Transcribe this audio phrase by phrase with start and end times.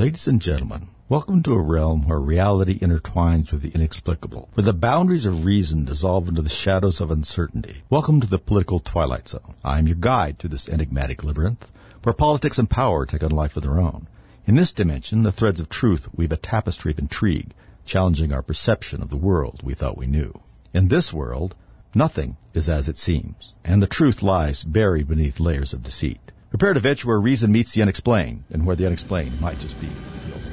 [0.00, 4.72] Ladies and gentlemen, welcome to a realm where reality intertwines with the inexplicable, where the
[4.72, 7.82] boundaries of reason dissolve into the shadows of uncertainty.
[7.90, 9.56] Welcome to the political twilight zone.
[9.62, 11.70] I am your guide through this enigmatic labyrinth,
[12.02, 14.08] where politics and power take on life of their own.
[14.46, 17.52] In this dimension, the threads of truth weave a tapestry of intrigue,
[17.84, 20.32] challenging our perception of the world we thought we knew.
[20.72, 21.54] In this world,
[21.94, 26.32] nothing is as it seems, and the truth lies buried beneath layers of deceit.
[26.50, 29.88] Prepare to venture where reason meets the unexplained, and where the unexplained might just be.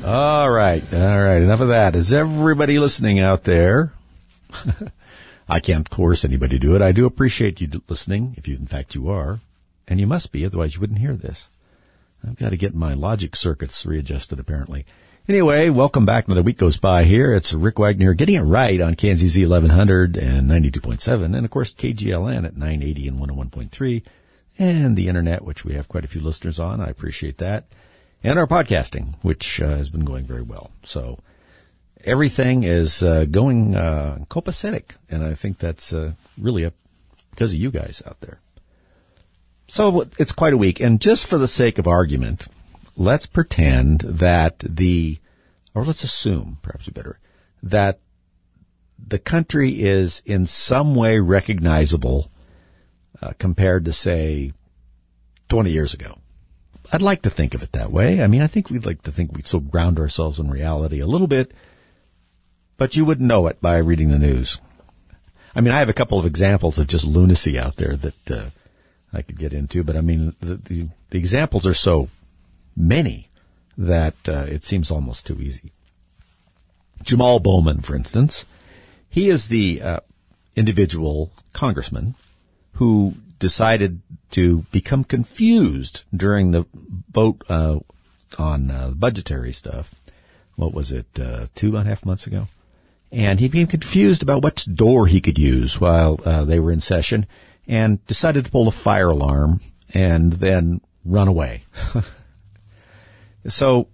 [0.05, 1.95] All right, all right, enough of that.
[1.95, 3.94] Is everybody listening out there?
[5.49, 6.84] I can't coerce anybody to do it.
[6.84, 9.39] I do appreciate you listening, if you, in fact, you are.
[9.88, 11.49] And you must be, otherwise you wouldn't hear this.
[12.25, 14.86] I've got to get my logic circuits readjusted, apparently.
[15.27, 16.27] Anyway, welcome back.
[16.27, 17.34] Another week goes by here.
[17.34, 22.45] It's Rick Wagner getting it right on KNZZ 1100 and 92.7, and of course KGLN
[22.45, 24.03] at 980 and 101.3
[24.57, 26.81] and the internet, which we have quite a few listeners on.
[26.81, 27.66] I appreciate that.
[28.23, 30.71] And our podcasting, which uh, has been going very well.
[30.83, 31.20] So
[32.03, 36.73] everything is uh, going uh, copacetic, and I think that's uh, really a,
[37.31, 38.39] because of you guys out there.
[39.67, 42.47] So it's quite a week, and just for the sake of argument,
[42.95, 45.19] let's pretend that the,
[45.75, 47.19] or let's assume, perhaps better,
[47.61, 47.99] that
[48.97, 52.31] the country is in some way recognizable
[53.22, 54.54] uh, compared to, say,
[55.50, 56.18] 20 years ago.
[56.92, 58.22] I'd like to think of it that way.
[58.22, 61.08] I mean, I think we'd like to think we'd still ground ourselves in reality a
[61.08, 61.52] little bit,
[62.78, 64.60] but you wouldn't know it by reading the news.
[65.54, 68.50] I mean, I have a couple of examples of just lunacy out there that uh,
[69.12, 72.10] I could get into, but I mean, the, the, the examples are so
[72.76, 73.30] many
[73.78, 75.72] that uh, it seems almost too easy.
[77.04, 78.45] Jamal Bowman, for instance,
[79.10, 80.00] he is the uh,
[80.56, 82.16] individual congressman
[82.78, 86.66] who decided to become confused during the
[87.11, 87.80] vote uh,
[88.38, 89.94] on uh, budgetary stuff.
[90.56, 92.48] What was it, uh, two and a half months ago?
[93.11, 96.81] And he became confused about what door he could use while uh, they were in
[96.81, 97.25] session
[97.67, 99.61] and decided to pull the fire alarm
[99.94, 101.64] and then run away.
[103.48, 103.88] so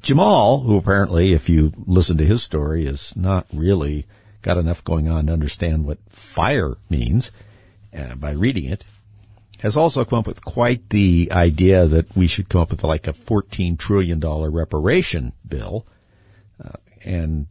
[0.00, 4.06] Jamal, who apparently, if you listen to his story, is not really
[4.42, 7.30] got enough going on to understand what fire means,
[7.96, 8.84] uh, by reading it,
[9.62, 13.06] has also come up with quite the idea that we should come up with like
[13.06, 15.86] a $14 trillion reparation bill,
[16.62, 16.70] uh,
[17.04, 17.46] and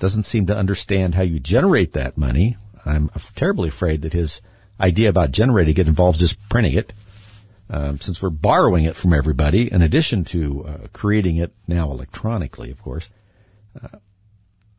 [0.00, 2.56] doesn't seem to understand how you generate that money.
[2.84, 4.42] I'm terribly afraid that his
[4.80, 6.92] idea about generating it involves just printing it.
[7.70, 12.70] Um, since we're borrowing it from everybody, in addition to uh, creating it now electronically,
[12.70, 13.08] of course,
[13.80, 13.98] uh,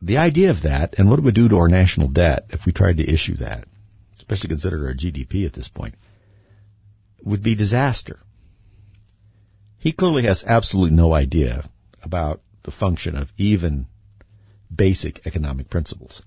[0.02, 2.74] the idea of that and what it would do to our national debt if we
[2.74, 3.66] tried to issue that
[4.24, 5.96] especially considered our GDP at this point,
[7.24, 8.20] would be disaster.
[9.78, 11.66] He clearly has absolutely no idea
[12.02, 13.88] about the function of even
[14.74, 16.22] basic economic principles.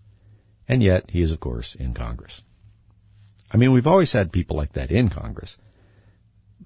[0.68, 2.44] And yet he is, of course, in Congress.
[3.50, 5.56] I mean, we've always had people like that in Congress,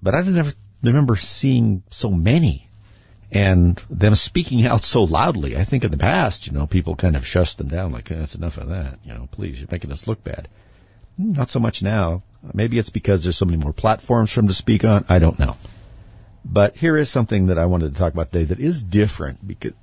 [0.01, 0.51] but I never
[0.83, 2.67] remember seeing so many
[3.31, 5.55] and them speaking out so loudly.
[5.55, 8.35] I think in the past, you know, people kind of shushed them down like, that's
[8.35, 8.99] enough of that.
[9.05, 10.49] You know, please, you're making us look bad.
[11.21, 12.23] Not so much now.
[12.53, 15.05] Maybe it's because there's so many more platforms for him to speak on.
[15.07, 15.57] I don't know.
[16.43, 19.73] But here is something that I wanted to talk about today that is different because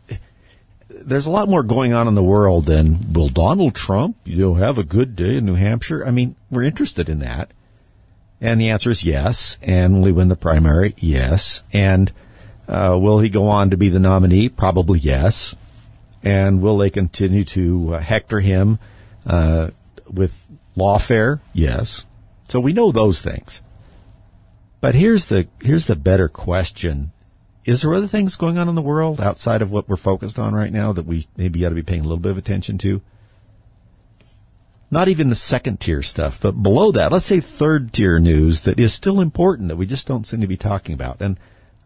[0.88, 4.54] there's a lot more going on in the world than will Donald Trump, you know,
[4.54, 6.04] have a good day in New Hampshire?
[6.04, 7.52] I mean, we're interested in that.
[8.40, 9.58] And the answer is yes.
[9.62, 10.94] And will he win the primary?
[10.98, 11.62] Yes.
[11.72, 12.12] And
[12.68, 14.48] uh, will he go on to be the nominee?
[14.48, 15.54] Probably yes.
[16.22, 18.78] And will they continue to uh, hector him
[19.26, 19.70] uh,
[20.10, 20.44] with
[20.78, 22.06] Lawfare, yes.
[22.48, 23.62] So we know those things.
[24.80, 27.12] But here's the here's the better question.
[27.64, 30.54] Is there other things going on in the world outside of what we're focused on
[30.54, 33.02] right now that we maybe ought to be paying a little bit of attention to?
[34.90, 38.80] Not even the second tier stuff, but below that, let's say third tier news that
[38.80, 41.20] is still important that we just don't seem to be talking about.
[41.20, 41.38] And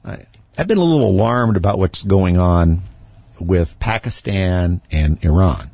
[0.05, 0.27] I,
[0.57, 2.83] I've been a little alarmed about what's going on
[3.41, 5.73] with Pakistan and Iran.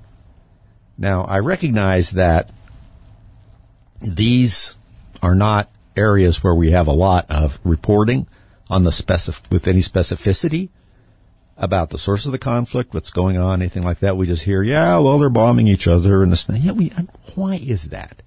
[0.96, 2.50] Now, I recognize that
[4.00, 4.76] these
[5.22, 8.26] are not areas where we have a lot of reporting
[8.70, 10.68] on the specific with any specificity
[11.56, 14.16] about the source of the conflict, what's going on, anything like that.
[14.16, 16.48] We just hear, yeah, well, they're bombing each other and this.
[16.48, 16.92] Yeah, we.
[17.34, 18.22] Why is that?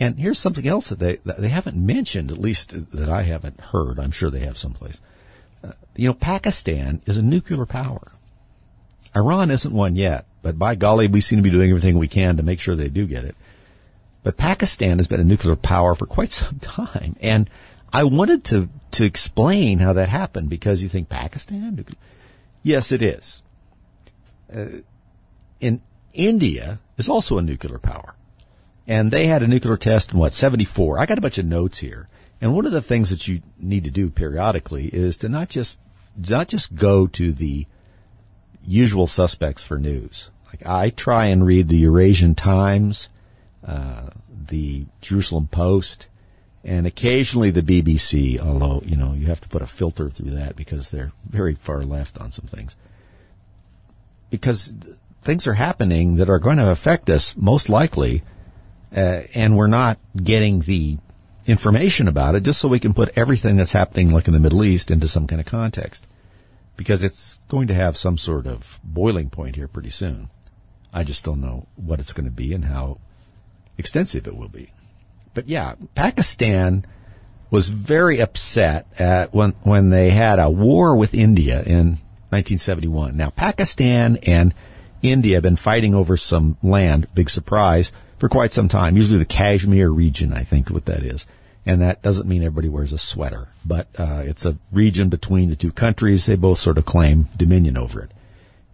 [0.00, 3.60] And here's something else that they that they haven't mentioned, at least that I haven't
[3.60, 4.00] heard.
[4.00, 5.00] I'm sure they have someplace.
[5.62, 8.10] Uh, you know, Pakistan is a nuclear power.
[9.14, 12.36] Iran isn't one yet, but by golly, we seem to be doing everything we can
[12.38, 13.36] to make sure they do get it.
[14.22, 17.16] But Pakistan has been a nuclear power for quite some time.
[17.20, 17.50] And
[17.92, 21.84] I wanted to, to explain how that happened because you think Pakistan?
[22.62, 23.42] Yes, it is.
[24.54, 24.66] Uh,
[25.60, 25.80] in
[26.12, 28.14] India is also a nuclear power.
[28.86, 30.98] And they had a nuclear test in what, 74.
[30.98, 32.08] I got a bunch of notes here.
[32.40, 35.78] And one of the things that you need to do periodically is to not just,
[36.16, 37.66] not just go to the
[38.64, 40.30] usual suspects for news.
[40.46, 43.08] Like I try and read the Eurasian Times,
[43.64, 44.10] uh,
[44.52, 46.08] the Jerusalem Post,
[46.62, 50.56] and occasionally the BBC, although, you know, you have to put a filter through that
[50.56, 52.76] because they're very far left on some things.
[54.28, 54.74] Because
[55.22, 58.22] things are happening that are going to affect us most likely,
[58.94, 60.98] uh, and we're not getting the
[61.46, 64.62] information about it just so we can put everything that's happening like in the Middle
[64.62, 66.06] East into some kind of context.
[66.76, 70.28] Because it's going to have some sort of boiling point here pretty soon.
[70.92, 72.98] I just don't know what it's going to be and how
[73.82, 74.70] extensive it will be.
[75.34, 76.86] But yeah, Pakistan
[77.50, 81.98] was very upset at when when they had a war with India in
[82.30, 83.16] 1971.
[83.16, 84.54] Now Pakistan and
[85.02, 88.96] India have been fighting over some land, big surprise, for quite some time.
[88.96, 91.26] Usually the Kashmir region, I think what that is.
[91.66, 95.56] And that doesn't mean everybody wears a sweater, but uh, it's a region between the
[95.56, 96.26] two countries.
[96.26, 98.12] They both sort of claim dominion over it.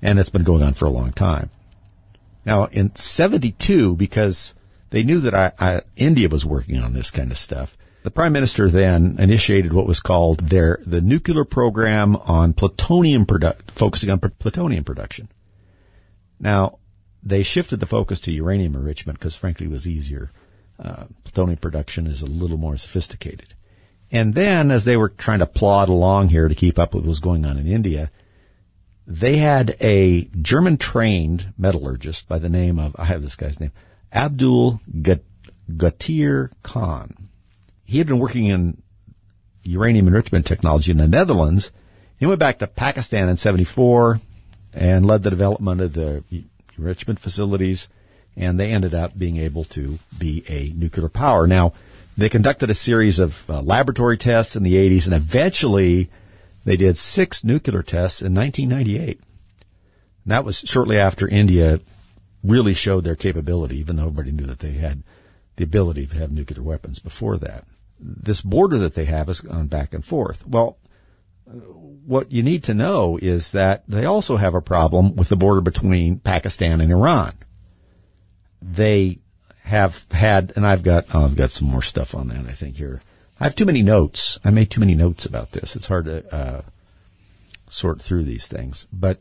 [0.03, 1.51] And it's been going on for a long time.
[2.45, 4.55] Now, in 72, because
[4.91, 7.77] they knew that I, I, India was working on this kind of stuff.
[8.05, 13.71] The prime minister then initiated what was called their the nuclear program on plutonium product,
[13.73, 15.29] focusing on plutonium production.
[16.41, 16.79] Now,
[17.23, 20.31] they shifted the focus to uranium enrichment because, frankly, it was easier.
[20.79, 23.55] Uh, plutonium production is a little more sophisticated.
[24.11, 27.11] And then, as they were trying to plod along here to keep up with what
[27.11, 28.11] was going on in India,
[29.07, 33.73] they had a German trained metallurgist by the name of, I have this guy's name,
[34.13, 34.81] Abdul
[35.71, 37.29] Qadeer Khan.
[37.85, 38.83] He had been working in
[39.63, 41.71] uranium enrichment technology in the Netherlands.
[42.19, 44.21] He went back to Pakistan in 74
[44.73, 46.23] and led the development of the
[46.77, 47.89] enrichment facilities,
[48.37, 51.47] and they ended up being able to be a nuclear power.
[51.47, 51.73] Now,
[52.17, 56.11] they conducted a series of uh, laboratory tests in the 80s, and eventually
[56.65, 59.21] they did six nuclear tests in 1998.
[60.25, 61.81] And that was shortly after India
[62.43, 65.03] really showed their capability, even though everybody knew that they had
[65.57, 67.65] the ability to have nuclear weapons before that.
[67.99, 70.47] This border that they have has gone back and forth.
[70.47, 70.79] Well,
[71.45, 75.61] what you need to know is that they also have a problem with the border
[75.61, 77.35] between Pakistan and Iran.
[78.63, 79.19] They
[79.63, 82.77] have had, and I've got, oh, I've got some more stuff on that, I think
[82.77, 83.03] here.
[83.41, 84.39] I have too many notes.
[84.45, 85.77] I made too many notes about this.
[85.77, 86.63] It's hard to, uh,
[87.69, 88.89] sort through these things.
[88.93, 89.21] But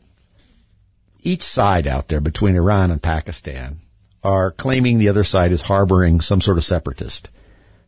[1.22, 3.80] each side out there between Iran and Pakistan
[4.22, 7.30] are claiming the other side is harboring some sort of separatist.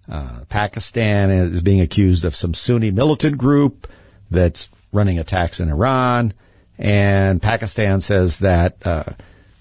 [0.08, 3.86] Uh, Pakistan is being accused of some Sunni militant group
[4.30, 6.32] that's running attacks in Iran,
[6.78, 9.04] and Pakistan says that uh,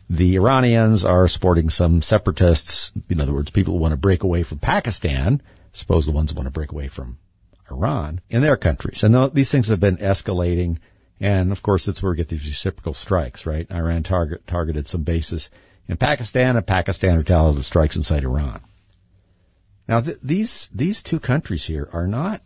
[0.09, 2.91] the Iranians are supporting some separatists.
[3.09, 5.41] In other words, people who want to break away from Pakistan,
[5.73, 7.19] suppose the ones who want to break away from
[7.69, 9.03] Iran in their countries.
[9.03, 10.79] And these things have been escalating
[11.19, 13.69] and of course, that's where we get these reciprocal strikes, right?
[13.71, 15.49] Iran target, targeted some bases
[15.87, 18.61] in Pakistan and Pakistan retaliated strikes inside Iran.
[19.87, 22.41] Now, th- these, these two countries here are not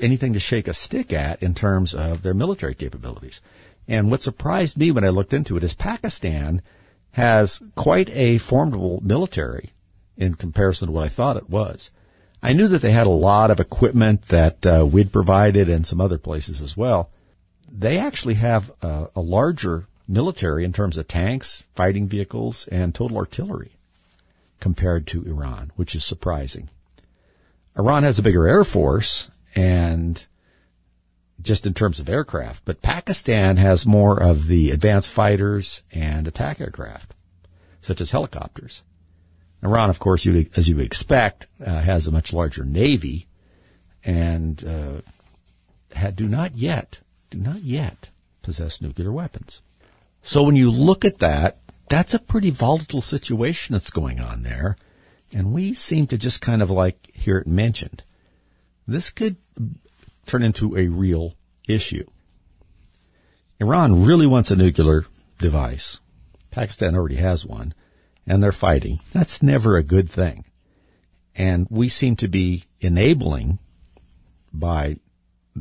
[0.00, 3.40] anything to shake a stick at in terms of their military capabilities.
[3.88, 6.60] And what surprised me when I looked into it is Pakistan
[7.12, 9.70] has quite a formidable military
[10.16, 11.90] in comparison to what I thought it was.
[12.42, 16.00] I knew that they had a lot of equipment that uh, we'd provided and some
[16.00, 17.10] other places as well
[17.78, 23.18] they actually have a, a larger military in terms of tanks, fighting vehicles, and total
[23.18, 23.72] artillery
[24.60, 26.70] compared to Iran, which is surprising.
[27.78, 30.24] Iran has a bigger air force and
[31.42, 36.60] just in terms of aircraft, but Pakistan has more of the advanced fighters and attack
[36.60, 37.14] aircraft,
[37.82, 38.82] such as helicopters.
[39.62, 43.26] Iran, of course, you, as you would expect, uh, has a much larger navy
[44.02, 45.00] and uh,
[45.92, 48.10] had, do not yet do not yet
[48.42, 49.62] possess nuclear weapons.
[50.22, 54.76] So when you look at that, that's a pretty volatile situation that's going on there.
[55.32, 58.02] And we seem to just kind of like hear it mentioned.
[58.86, 59.36] This could
[60.26, 61.34] turn into a real
[61.68, 62.04] issue.
[63.60, 65.06] Iran really wants a nuclear
[65.38, 66.00] device.
[66.50, 67.74] Pakistan already has one
[68.26, 69.00] and they're fighting.
[69.12, 70.44] That's never a good thing.
[71.34, 73.58] And we seem to be enabling
[74.52, 74.98] by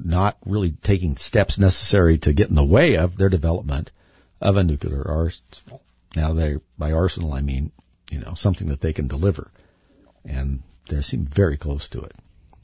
[0.04, 3.92] not really taking steps necessary to get in the way of their development
[4.42, 5.82] of a nuclear arsenal.
[6.16, 7.72] Now they, by arsenal, I mean,
[8.12, 9.52] you know, something that they can deliver.
[10.24, 12.14] And they seem very close to it.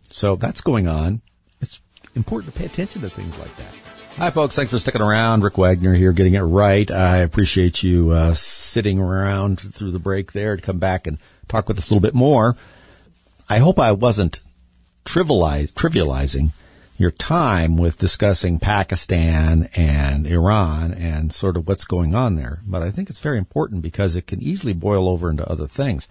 [0.10, 1.22] So that's going on.
[1.62, 1.82] It's
[2.16, 3.76] important to pay attention to things like that.
[4.18, 4.56] Hi, folks.
[4.56, 5.44] Thanks for sticking around.
[5.44, 6.90] Rick Wagner here, getting it right.
[6.92, 11.70] I appreciate you uh, sitting around through the break there to come back and talk
[11.70, 12.58] with us a little bit more.
[13.50, 14.42] I hope I wasn't
[15.06, 16.52] trivializing
[17.02, 22.62] your time with discussing Pakistan and Iran and sort of what's going on there.
[22.66, 26.08] But I think it's very important because it can easily boil over into other things.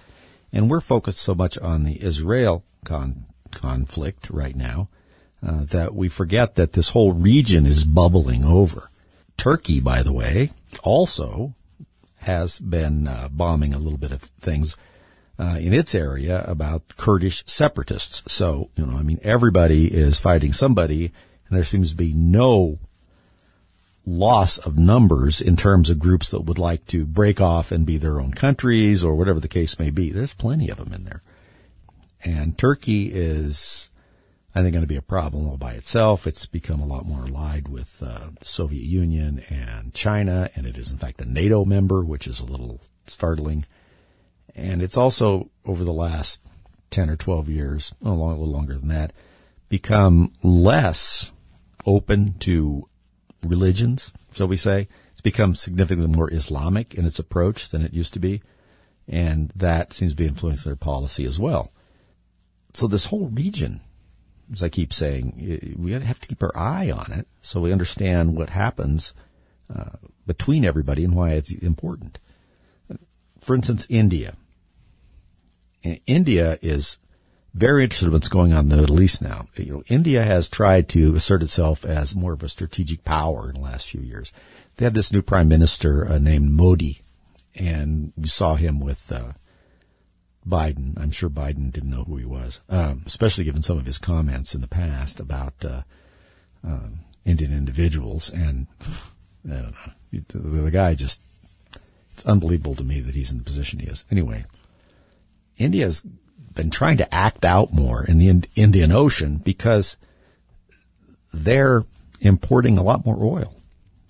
[0.53, 4.89] And we're focused so much on the Israel con- conflict right now
[5.47, 8.91] uh, that we forget that this whole region is bubbling over.
[9.37, 10.51] Turkey, by the way,
[10.83, 11.55] also
[12.19, 14.77] has been uh, bombing a little bit of things
[15.41, 18.23] uh, in its area about Kurdish separatists.
[18.31, 21.13] So, you know, I mean, everybody is fighting somebody,
[21.49, 22.79] and there seems to be no
[24.05, 27.97] loss of numbers in terms of groups that would like to break off and be
[27.97, 30.11] their own countries or whatever the case may be.
[30.11, 31.23] There's plenty of them in there.
[32.23, 33.89] And Turkey is,
[34.55, 36.27] I think, going to be a problem all by itself.
[36.27, 40.77] It's become a lot more allied with uh, the Soviet Union and China, and it
[40.77, 43.65] is in fact a NATO member, which is a little startling.
[44.55, 46.41] And it's also over the last
[46.91, 49.13] 10 or 12 years, a little longer than that,
[49.69, 51.33] become less
[51.87, 52.89] open to
[53.43, 54.89] religions, shall we say.
[55.13, 58.43] It's become significantly more Islamic in its approach than it used to be.
[59.09, 61.73] And that seems to be influencing their policy as well.
[62.75, 63.81] So this whole region,
[64.53, 68.37] as I keep saying, we have to keep our eye on it so we understand
[68.37, 69.15] what happens
[69.75, 72.19] uh, between everybody and why it's important.
[73.41, 74.35] For instance, India.
[76.07, 76.99] India is
[77.55, 79.49] very interested in what's going on in the Middle East now.
[79.57, 83.55] You know, India has tried to assert itself as more of a strategic power in
[83.55, 84.33] the last few years.
[84.77, 87.03] They have this new prime minister uh, named Modi,
[87.55, 89.33] and we saw him with uh,
[90.47, 90.99] Biden.
[91.01, 94.55] I'm sure Biden didn't know who he was, um, especially given some of his comments
[94.55, 95.83] in the past about uh,
[96.63, 98.31] um, Indian individuals.
[98.31, 98.67] And
[99.51, 99.93] I don't know,
[100.29, 101.21] the, the guy just,
[102.21, 104.05] it's unbelievable to me that he's in the position he is.
[104.11, 104.45] Anyway,
[105.57, 106.03] India's
[106.55, 109.97] been trying to act out more in the Indian Ocean because
[111.33, 111.85] they're
[112.21, 113.55] importing a lot more oil.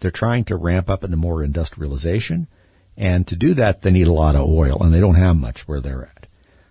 [0.01, 2.49] They're trying to ramp up into more industrialization.
[2.97, 5.69] And to do that, they need a lot of oil and they don't have much
[5.69, 6.27] where they're at.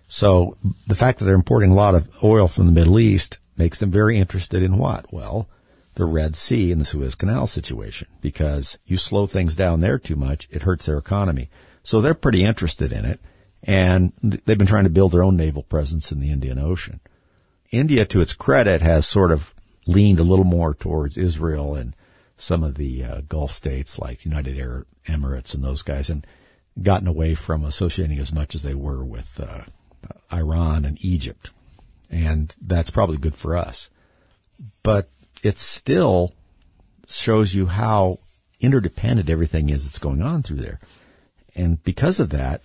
[0.08, 3.80] So the fact that they're importing a lot of oil from the Middle East makes
[3.80, 5.12] them very interested in what?
[5.12, 5.48] Well,
[6.00, 10.16] the Red Sea and the Suez Canal situation because you slow things down there too
[10.16, 11.50] much, it hurts their economy.
[11.82, 13.20] So they're pretty interested in it
[13.62, 17.00] and they've been trying to build their own naval presence in the Indian Ocean.
[17.70, 19.54] India, to its credit, has sort of
[19.86, 21.94] leaned a little more towards Israel and
[22.38, 26.26] some of the uh, Gulf states like United Arab Emirates and those guys, and
[26.82, 29.64] gotten away from associating as much as they were with uh,
[30.32, 31.50] Iran and Egypt,
[32.08, 33.90] and that's probably good for us.
[34.82, 35.10] But
[35.42, 36.34] it still
[37.06, 38.18] shows you how
[38.60, 40.80] interdependent everything is that's going on through there,
[41.54, 42.62] and because of that,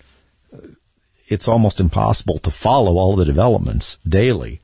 [1.27, 4.62] it's almost impossible to follow all the developments daily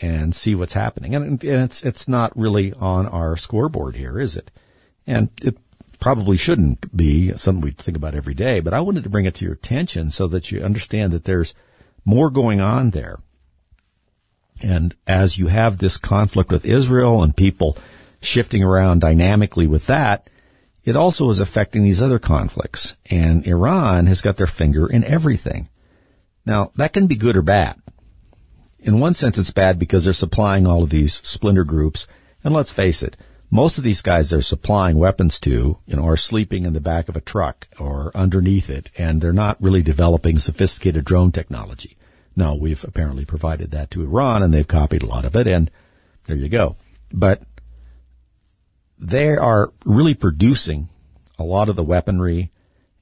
[0.00, 1.14] and see what's happening.
[1.14, 4.50] And, and it's, it's not really on our scoreboard here, is it?
[5.06, 5.56] And it
[5.98, 9.34] probably shouldn't be something we think about every day, but I wanted to bring it
[9.36, 11.54] to your attention so that you understand that there's
[12.04, 13.18] more going on there.
[14.62, 17.76] And as you have this conflict with Israel and people
[18.20, 20.28] shifting around dynamically with that,
[20.84, 22.96] it also is affecting these other conflicts.
[23.10, 25.68] And Iran has got their finger in everything.
[26.46, 27.80] Now, that can be good or bad.
[28.78, 32.06] In one sense, it's bad because they're supplying all of these splinter groups.
[32.42, 33.18] And let's face it,
[33.50, 37.10] most of these guys they're supplying weapons to, you know, are sleeping in the back
[37.10, 41.97] of a truck or underneath it, and they're not really developing sophisticated drone technology.
[42.38, 45.72] No, we've apparently provided that to Iran, and they've copied a lot of it, and
[46.26, 46.76] there you go.
[47.12, 47.42] But
[48.96, 50.88] they are really producing
[51.36, 52.52] a lot of the weaponry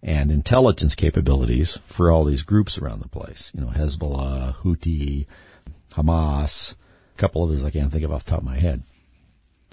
[0.03, 3.53] and intelligence capabilities for all these groups around the place.
[3.55, 5.27] You know, Hezbollah, Houthi,
[5.93, 8.85] Hamas, a couple others I can't think of off the top of my head.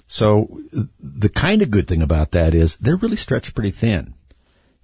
[0.06, 0.60] So
[1.00, 4.12] the kind of good thing about that is they're really stretched pretty thin.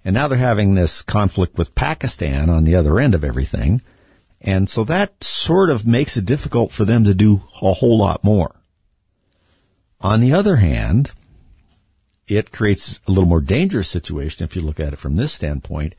[0.03, 3.83] And now they're having this conflict with Pakistan on the other end of everything.
[4.41, 8.23] And so that sort of makes it difficult for them to do a whole lot
[8.23, 8.55] more.
[9.99, 11.11] On the other hand,
[12.27, 15.93] it creates a little more dangerous situation if you look at it from this standpoint,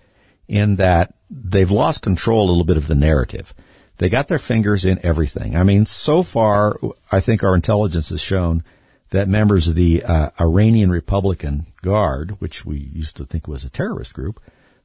[0.48, 3.54] in that they've lost control a little bit of the narrative.
[3.98, 5.54] They got their fingers in everything.
[5.54, 6.78] I mean, so far,
[7.12, 8.64] I think our intelligence has shown
[9.10, 13.70] that members of the uh, Iranian Republican Guard, which we used to think was a
[13.70, 14.40] terrorist group,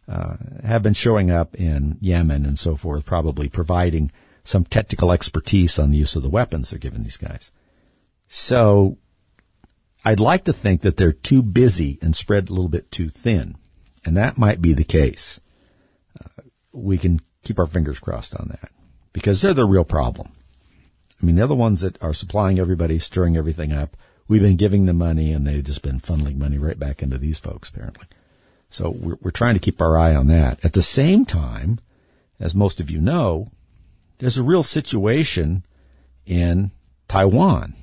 [0.08, 4.12] uh, have been showing up in Yemen and so forth, probably providing
[4.44, 7.52] some technical expertise on the use of the weapons they're giving these guys.
[8.30, 8.98] So
[10.06, 13.58] I'd like to think that they're too busy and spread a little bit too thin.
[14.06, 15.42] And that might be the case.
[16.20, 18.72] Uh, we can keep our fingers crossed on that
[19.12, 20.32] because they're the real problem.
[21.22, 23.98] I mean, they're the ones that are supplying everybody, stirring everything up.
[24.30, 27.40] We've been giving them money and they've just been funneling money right back into these
[27.40, 28.06] folks, apparently.
[28.70, 30.64] So we're, we're trying to keep our eye on that.
[30.64, 31.80] At the same time,
[32.40, 33.50] as most of you know,
[34.20, 35.66] there's a real situation
[36.26, 36.72] in
[37.08, 37.76] Taiwan.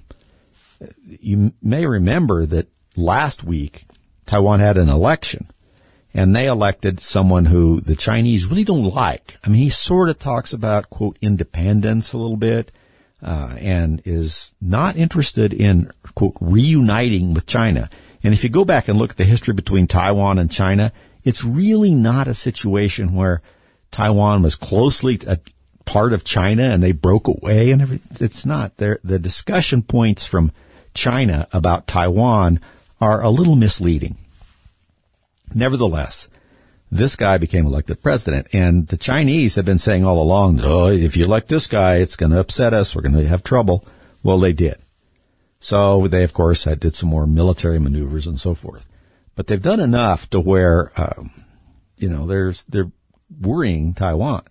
[1.06, 3.84] You may remember that last week
[4.26, 5.50] Taiwan had an election
[6.12, 9.36] and they elected someone who the Chinese really don't like.
[9.42, 12.70] I mean, he sort of talks about quote independence a little bit,
[13.20, 17.90] uh, and is not interested in quote reuniting with China.
[18.24, 21.44] And if you go back and look at the history between Taiwan and China, it's
[21.44, 23.42] really not a situation where
[23.90, 25.38] Taiwan was closely a
[25.84, 28.24] part of China and they broke away and everything.
[28.24, 28.78] It's not.
[28.78, 30.52] There, the discussion points from
[30.94, 32.60] China about Taiwan
[33.00, 34.16] are a little misleading.
[35.54, 36.28] Nevertheless,
[36.90, 41.16] this guy became elected president, and the Chinese have been saying all along, oh, if
[41.16, 42.94] you elect this guy, it's going to upset us.
[42.94, 43.84] We're going to have trouble.
[44.22, 44.76] Well, they did.
[45.64, 48.84] So they, of course, did some more military maneuvers and so forth.
[49.34, 51.30] But they've done enough to where, um,
[51.96, 52.92] you know, there's, they're
[53.40, 54.42] worrying Taiwan.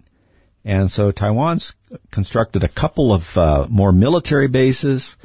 [0.66, 1.76] And so Taiwan's
[2.10, 5.16] constructed a couple of uh, more military bases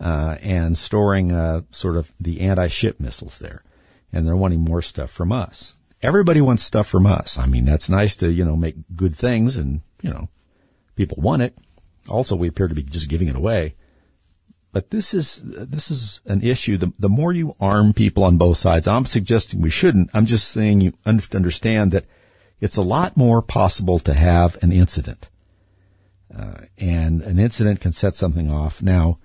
[0.00, 3.62] uh, and storing uh, sort of the anti-ship missiles there.
[4.12, 5.76] And they're wanting more stuff from us.
[6.02, 7.38] Everybody wants stuff from us.
[7.38, 10.28] I mean, that's nice to, you know, make good things and, you know,
[10.96, 11.56] people want it.
[12.08, 13.76] Also, we appear to be just giving it away.
[14.76, 16.76] But this is, this is an issue.
[16.76, 20.10] The, the more you arm people on both sides, I'm suggesting we shouldn't.
[20.12, 22.04] I'm just saying you understand that
[22.60, 25.30] it's a lot more possible to have an incident.
[26.30, 28.82] Uh, and an incident can set something off.
[28.82, 29.18] Now,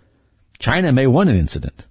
[0.58, 1.86] China may want an incident.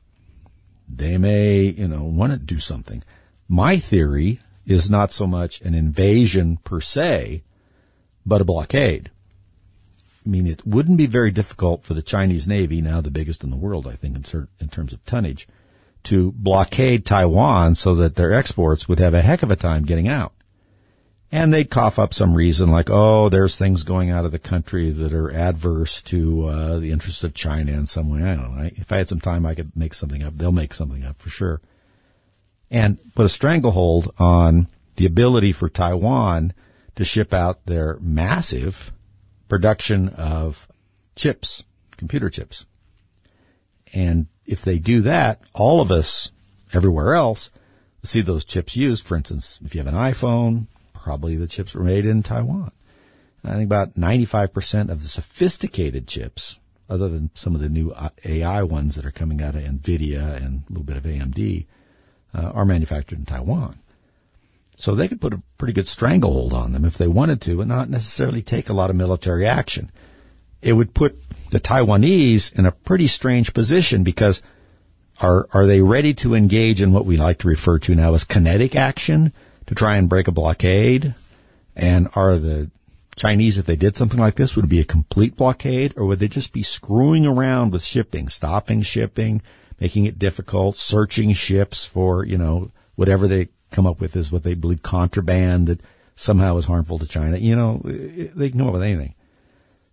[0.88, 3.04] They may, you know, want to do something.
[3.46, 7.42] My theory is not so much an invasion per se,
[8.24, 9.10] but a blockade.
[10.30, 13.50] I mean, it wouldn't be very difficult for the Chinese Navy, now the biggest in
[13.50, 15.48] the world, I think, in, in terms of tonnage,
[16.04, 20.06] to blockade Taiwan so that their exports would have a heck of a time getting
[20.06, 20.32] out.
[21.32, 24.90] And they'd cough up some reason like, oh, there's things going out of the country
[24.90, 28.22] that are adverse to uh, the interests of China in some way.
[28.22, 28.70] I don't know.
[28.76, 30.36] If I had some time, I could make something up.
[30.36, 31.60] They'll make something up for sure.
[32.70, 36.52] And put a stranglehold on the ability for Taiwan
[36.94, 38.92] to ship out their massive
[39.50, 40.66] production of
[41.16, 41.64] chips,
[41.98, 42.64] computer chips.
[43.92, 46.30] And if they do that, all of us
[46.72, 47.50] everywhere else
[48.02, 49.04] see those chips used.
[49.04, 52.70] For instance, if you have an iPhone, probably the chips were made in Taiwan.
[53.44, 56.58] I think about 95% of the sophisticated chips,
[56.88, 60.62] other than some of the new AI ones that are coming out of NVIDIA and
[60.68, 61.66] a little bit of AMD,
[62.34, 63.78] uh, are manufactured in Taiwan.
[64.80, 67.68] So they could put a pretty good stranglehold on them if they wanted to and
[67.68, 69.90] not necessarily take a lot of military action.
[70.62, 71.18] It would put
[71.50, 74.42] the Taiwanese in a pretty strange position because
[75.20, 78.24] are, are they ready to engage in what we like to refer to now as
[78.24, 79.32] kinetic action?
[79.70, 81.14] to try and break a blockade?
[81.76, 82.72] And are the
[83.14, 86.18] Chinese, if they did something like this, would it be a complete blockade or would
[86.18, 89.42] they just be screwing around with shipping, stopping shipping,
[89.78, 94.42] making it difficult, searching ships for, you know, whatever they come up with is what
[94.42, 95.80] they believe contraband that
[96.14, 97.38] somehow is harmful to China.
[97.38, 99.14] You know, they can come up with anything.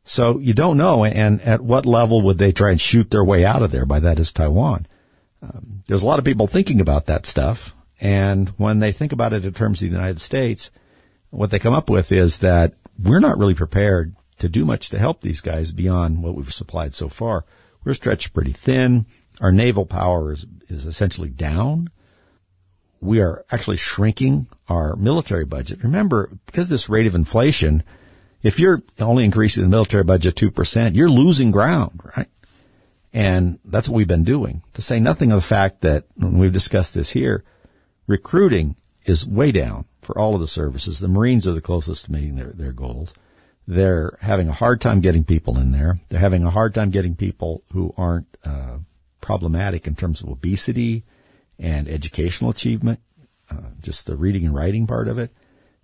[0.04, 3.44] So you don't know, and at what level would they try and shoot their way
[3.44, 3.86] out of there?
[3.86, 4.88] By that is Taiwan.
[5.42, 7.76] Um, there's a lot of people thinking about that stuff.
[8.00, 10.72] And when they think about it in terms of the United States,
[11.30, 15.00] what they come up with is that we're not really prepared to do much to
[15.00, 17.46] help these guys beyond what we've supplied so far.
[17.84, 19.08] We're stretched pretty thin.
[19.42, 21.90] Our naval power is, is essentially down.
[23.00, 25.84] We are actually shrinking our military budget.
[25.84, 27.84] Remember, because this rate of inflation,
[28.42, 32.28] if you're only increasing the military budget 2%, you're losing ground, right?
[33.14, 34.64] And that's what we've been doing.
[34.74, 37.44] To say nothing of the fact that, and we've discussed this here,
[38.08, 41.00] Recruiting is way down for all of the services.
[41.00, 43.14] The Marines are the closest to meeting their, their goals.
[43.68, 46.00] They're having a hard time getting people in there.
[46.08, 48.78] They're having a hard time getting people who aren't uh,
[49.20, 51.04] problematic in terms of obesity
[51.60, 53.00] and educational achievement,
[53.50, 55.32] uh, just the reading and writing part of it.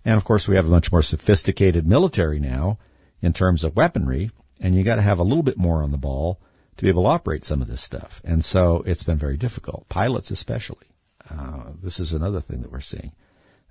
[0.04, 2.78] And of course, we have a much more sophisticated military now
[3.22, 5.98] in terms of weaponry, and you got to have a little bit more on the
[5.98, 6.40] ball
[6.76, 8.20] to be able to operate some of this stuff.
[8.24, 10.88] And so it's been very difficult, pilots especially.
[11.30, 13.12] Uh, this is another thing that we're seeing.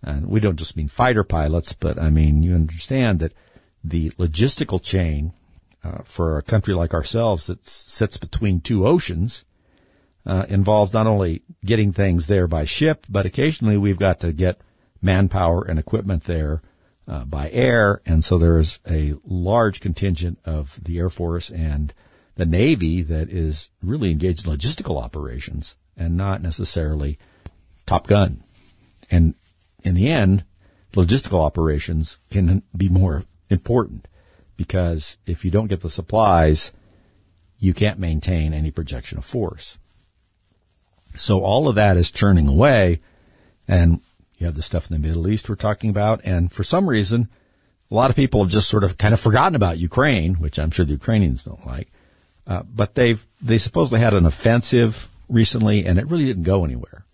[0.02, 3.34] And we don't just mean fighter pilots, but I mean, you understand that
[3.84, 5.34] the logistical chain
[5.84, 9.46] uh, for a country like ourselves that sits between two oceans,
[10.26, 14.62] uh, involves not only getting things there by ship, but occasionally we've got to get
[15.02, 16.62] manpower and equipment there
[17.08, 18.02] uh, by air.
[18.06, 21.94] And so there's a large contingent of the Air Force and
[22.36, 27.20] the Navy that is really engaged in logistical operations and not necessarily
[27.86, 28.44] Top Gun.
[29.12, 29.36] And
[29.84, 30.46] in the end,
[30.94, 34.08] logistical operations can be more important
[34.56, 36.72] because if you don't get the supplies,
[37.58, 39.78] you can't maintain any projection of force.
[41.16, 43.00] So all of that is churning away
[43.68, 44.02] and
[44.38, 46.22] you have the stuff in the Middle East we're talking about.
[46.24, 47.30] And for some reason,
[47.90, 50.72] a lot of people have just sort of kind of forgotten about Ukraine, which I'm
[50.72, 51.92] sure the Ukrainians don't like.
[52.46, 57.06] Uh, but they've, they supposedly had an offensive recently and it really didn't go anywhere.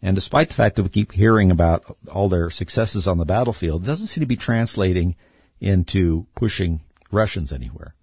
[0.00, 3.84] And despite the fact that we keep hearing about all their successes on the battlefield,
[3.84, 5.14] it doesn't seem to be translating
[5.60, 6.80] into pushing
[7.12, 7.94] Russians anywhere.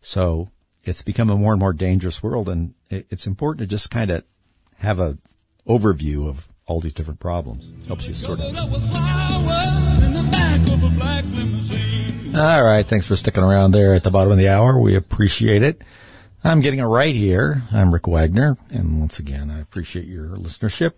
[0.00, 0.48] So
[0.84, 4.24] it's become a more and more dangerous world and it's important to just kind of
[4.78, 5.18] have a
[5.66, 7.72] overview of all these different problems.
[7.86, 8.56] Helps you sort of.
[12.34, 12.86] All right.
[12.86, 14.78] Thanks for sticking around there at the bottom of the hour.
[14.78, 15.82] We appreciate it.
[16.44, 17.62] I'm getting it right here.
[17.72, 18.56] I'm Rick Wagner.
[18.70, 20.92] And once again, I appreciate your listenership.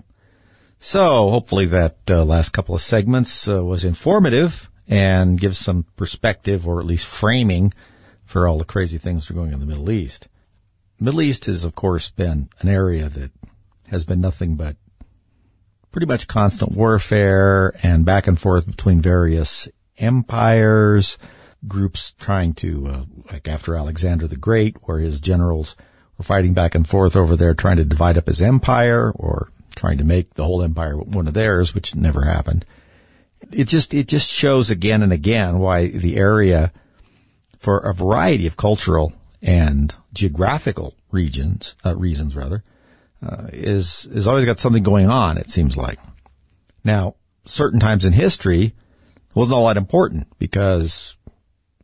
[0.81, 6.67] So hopefully that uh, last couple of segments uh, was informative and gives some perspective
[6.67, 7.73] or at least framing
[8.25, 10.29] for all the crazy things that are going on in the Middle East.
[10.99, 13.31] Middle East has, of course, been an area that
[13.91, 14.77] has been nothing but
[15.91, 21.19] pretty much constant warfare and back and forth between various empires,
[21.67, 25.77] groups trying to, uh, like after Alexander the Great, where his generals
[26.17, 29.99] were fighting back and forth over there trying to divide up his empire or trying
[29.99, 32.65] to make the whole empire one of theirs, which never happened.
[33.51, 36.73] It just, it just shows again and again why the area
[37.59, 42.63] for a variety of cultural and geographical regions, uh, reasons rather,
[43.25, 45.39] uh, is is always got something going on.
[45.39, 45.99] It seems like.
[46.85, 48.75] Now, certain times in history
[49.35, 51.17] wasn't all that important because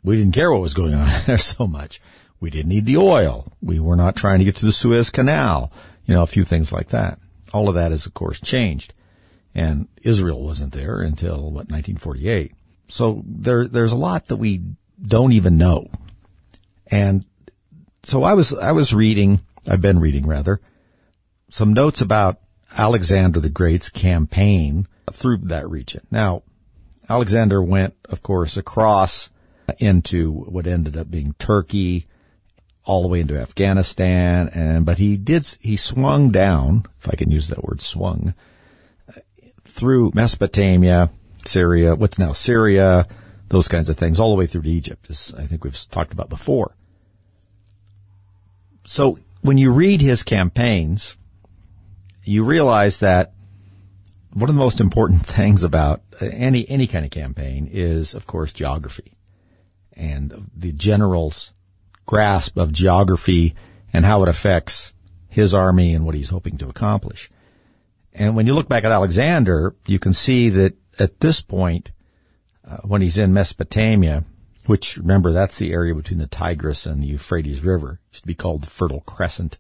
[0.03, 2.01] we didn't care what was going on there so much.
[2.40, 3.53] We didn't need the oil.
[3.62, 5.72] We were not trying to get to the Suez Canal.
[6.05, 7.18] You know, a few things like that.
[7.53, 8.92] All of that has, of course, changed.
[9.55, 12.53] And Israel wasn't there until, what, 1948.
[12.88, 14.61] So there, there's a lot that we
[15.05, 15.88] don't even know.
[16.87, 17.27] And
[18.03, 20.61] so I was, I was reading, I've been reading rather,
[21.49, 22.41] some notes about
[22.77, 26.07] Alexander the Great's campaign through that region.
[26.11, 26.43] Now,
[27.09, 29.31] Alexander went, of course, across
[29.79, 32.07] into what ended up being Turkey,
[32.85, 37.31] all the way into Afghanistan, and but he did he swung down, if I can
[37.31, 38.35] use that word, swung
[39.65, 41.11] through Mesopotamia,
[41.45, 43.09] Syria, what's now Syria,
[43.49, 46.13] those kinds of things, all the way through to Egypt, as I think we've talked
[46.13, 46.77] about before.
[48.85, 51.17] So when you read his campaigns,
[52.27, 53.33] you realize that
[54.33, 58.53] one of the most important things about any any kind of campaign is, of course,
[58.53, 59.17] geography
[59.93, 61.53] and the general's
[62.05, 63.55] grasp of geography
[63.93, 64.93] and how it affects
[65.29, 67.31] his army and what he's hoping to accomplish.
[68.12, 71.93] And when you look back at Alexander, you can see that at this point,
[72.67, 74.25] uh, when he's in Mesopotamia,
[74.67, 78.35] which remember that's the area between the Tigris and the Euphrates River, used to be
[78.35, 79.59] called the Fertile Crescent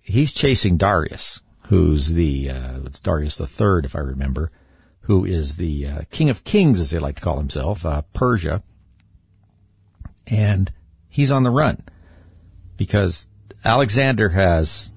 [0.00, 4.50] he's chasing Darius, who's the uh, it's Darius the Third, if I remember,
[5.02, 8.62] who is the uh, King of Kings, as they like to call himself, uh, Persia,
[10.26, 10.72] and
[11.08, 11.82] he's on the run
[12.76, 13.28] because
[13.64, 14.92] Alexander has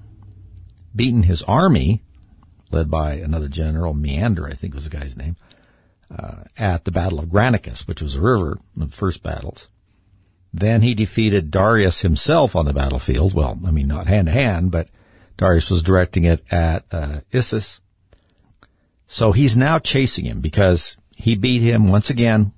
[0.94, 2.02] beaten his army,
[2.70, 5.36] led by another general, Meander, I think was the guy's name,
[6.10, 9.68] uh, at the Battle of Granicus, which was a river, the first battles.
[10.56, 13.34] Then he defeated Darius himself on the battlefield.
[13.34, 14.88] Well, I mean, not hand to hand, but
[15.36, 17.80] Darius was directing it at uh, Issus.
[19.08, 22.52] So he's now chasing him because he beat him once again.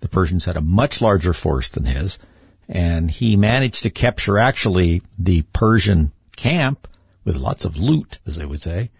[0.00, 2.20] The Persians had a much larger force than his,
[2.68, 6.86] and he managed to capture actually the Persian camp
[7.24, 8.92] with lots of loot, as they would say,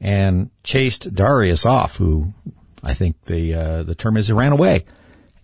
[0.00, 2.32] and chased Darius off, who
[2.82, 4.86] I think the uh, the term is he ran away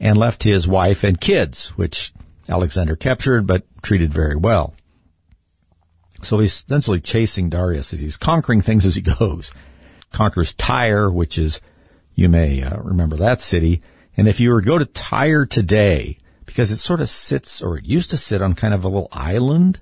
[0.01, 2.15] and left his wife and kids, which
[2.49, 4.75] Alexander captured but treated very well.
[6.23, 9.53] So he's essentially chasing Darius as he's conquering things as he goes.
[10.13, 11.61] Conquers Tyre, which is,
[12.15, 13.83] you may uh, remember that city.
[14.17, 17.79] And if you were to go to Tyre today, because it sort of sits, or
[17.79, 19.81] it used to sit on kind of a little island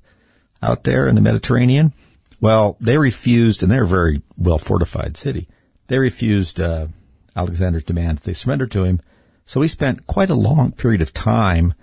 [0.63, 1.93] out there in the Mediterranean,
[2.41, 5.49] well, they refused, and they're a very well fortified city.
[5.89, 6.87] They refused uh,
[7.35, 8.19] Alexander's demand.
[8.19, 9.01] They surrendered to him.
[9.45, 11.75] So he spent quite a long period of time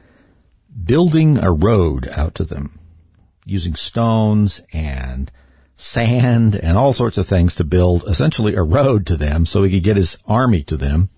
[0.83, 2.79] building a road out to them.
[3.45, 5.31] using stones and
[5.77, 9.71] sand and all sorts of things to build essentially a road to them so he
[9.71, 11.09] could get his army to them.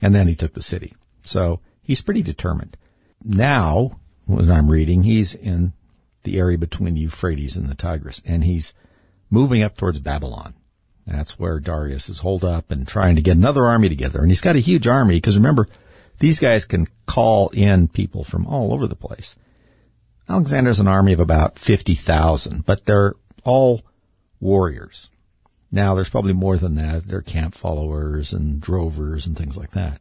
[0.00, 0.94] And then he took the city.
[1.22, 2.76] So he's pretty determined.
[3.22, 5.74] Now, when I'm reading, he's in
[6.22, 8.72] the area between the Euphrates and the Tigris and he's
[9.28, 10.54] moving up towards Babylon.
[11.06, 14.20] That's where Darius is holed up and trying to get another army together.
[14.20, 15.68] And he's got a huge army because remember,
[16.18, 19.36] these guys can call in people from all over the place.
[20.28, 23.82] Alexander's an army of about 50,000, but they're all
[24.40, 25.10] warriors.
[25.70, 27.06] Now there's probably more than that.
[27.06, 30.00] They're camp followers and drovers and things like that.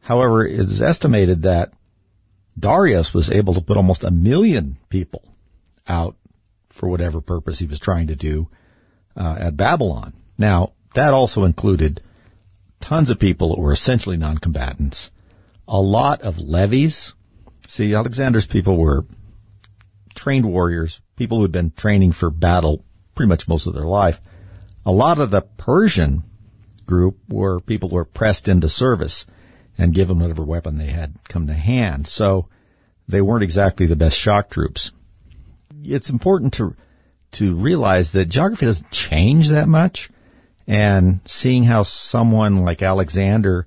[0.00, 1.72] However, it is estimated that
[2.58, 5.24] Darius was able to put almost a million people
[5.88, 6.16] out
[6.68, 8.48] for whatever purpose he was trying to do
[9.16, 10.12] uh, at Babylon.
[10.36, 12.02] Now, that also included
[12.84, 15.10] tons of people who were essentially non-combatants,
[15.66, 17.14] a lot of levies.
[17.66, 19.06] See, Alexander's people were
[20.14, 24.20] trained warriors, people who had been training for battle pretty much most of their life.
[24.84, 26.24] A lot of the Persian
[26.84, 29.24] group were people who were pressed into service
[29.78, 32.06] and given whatever weapon they had come to hand.
[32.06, 32.50] So
[33.08, 34.92] they weren't exactly the best shock troops.
[35.82, 36.76] It's important to
[37.32, 40.10] to realize that geography doesn't change that much.
[40.66, 43.66] And seeing how someone like Alexander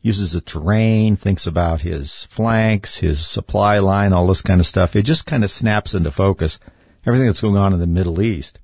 [0.00, 4.96] uses the terrain, thinks about his flanks, his supply line, all this kind of stuff,
[4.96, 6.58] it just kind of snaps into focus
[7.04, 8.58] everything that's going on in the Middle East.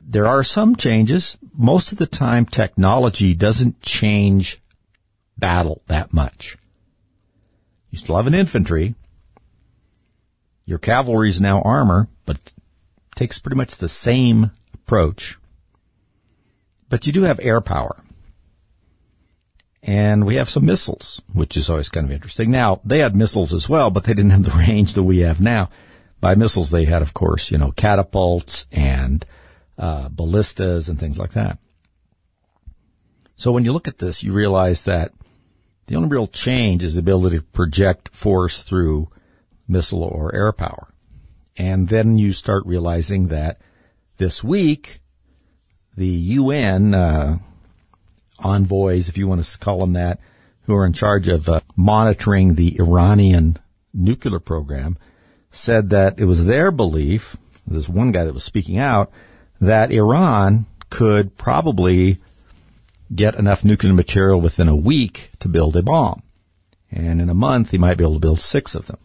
[0.00, 1.36] There are some changes.
[1.52, 4.62] Most of the time, technology doesn't change
[5.36, 6.56] battle that much.
[7.90, 8.94] You still have an infantry.
[10.64, 12.54] Your cavalry is now armor, but
[13.14, 15.38] takes pretty much the same approach.
[16.88, 17.96] But you do have air power.
[19.82, 22.50] And we have some missiles, which is always kind of interesting.
[22.50, 25.40] Now, they had missiles as well, but they didn't have the range that we have
[25.40, 25.70] now.
[26.20, 29.24] By missiles, they had, of course, you know, catapults and
[29.78, 31.58] uh, ballistas and things like that.
[33.36, 35.12] So when you look at this, you realize that
[35.86, 39.08] the only real change is the ability to project force through
[39.68, 40.88] missile or air power.
[41.56, 43.60] And then you start realizing that
[44.16, 45.00] this week,
[45.96, 47.38] the UN uh,
[48.38, 50.20] envoys, if you want to call them that,
[50.62, 53.56] who are in charge of uh, monitoring the Iranian
[53.94, 54.98] nuclear program,
[55.50, 59.10] said that it was their belief, there's one guy that was speaking out,
[59.60, 62.18] that Iran could probably
[63.14, 66.22] get enough nuclear material within a week to build a bomb.
[66.90, 68.98] And in a month, he might be able to build six of them.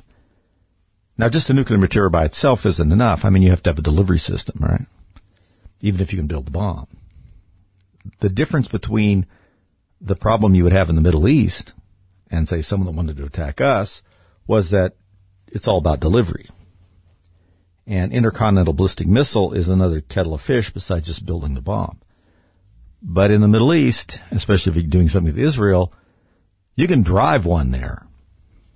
[1.18, 3.24] Now, just the nuclear material by itself isn't enough.
[3.24, 4.86] I mean, you have to have a delivery system, right?
[5.82, 6.88] Even if you can build the bomb.
[8.20, 9.26] The difference between
[10.00, 11.74] the problem you would have in the Middle East
[12.30, 14.02] and say someone that wanted to attack us
[14.48, 14.96] was that
[15.48, 16.48] it's all about delivery.
[17.86, 22.00] And intercontinental ballistic missile is another kettle of fish besides just building the bomb.
[23.02, 25.94] But in the Middle East, especially if you're doing something with Israel,
[26.76, 28.06] you can drive one there,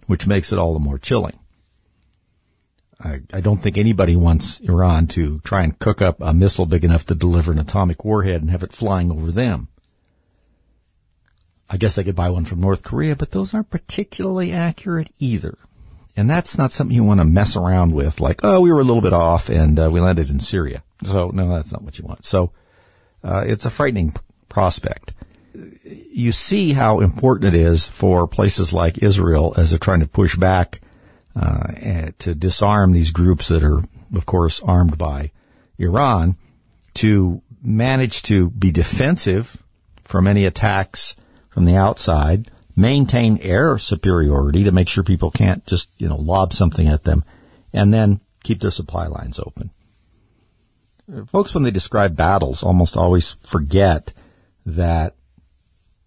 [0.07, 1.39] which makes it all the more chilling.
[2.99, 6.83] I, I don't think anybody wants Iran to try and cook up a missile big
[6.83, 9.67] enough to deliver an atomic warhead and have it flying over them.
[11.69, 15.57] I guess they could buy one from North Korea, but those aren't particularly accurate either.
[16.15, 18.85] And that's not something you want to mess around with, like, oh, we were a
[18.85, 20.83] little bit off and uh, we landed in Syria.
[21.03, 22.25] So, no, that's not what you want.
[22.25, 22.51] So,
[23.23, 25.13] uh, it's a frightening p- prospect.
[25.83, 30.37] You see how important it is for places like Israel as they're trying to push
[30.37, 30.79] back
[31.35, 33.83] uh, to disarm these groups that are,
[34.15, 35.31] of course, armed by
[35.77, 36.37] Iran,
[36.95, 39.57] to manage to be defensive
[40.03, 41.15] from any attacks
[41.49, 46.53] from the outside, maintain air superiority to make sure people can't just, you know, lob
[46.53, 47.23] something at them,
[47.73, 49.71] and then keep their supply lines open.
[51.27, 54.13] Folks, when they describe battles, almost always forget
[54.65, 55.15] that